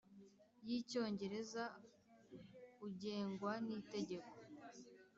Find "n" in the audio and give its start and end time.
3.65-3.67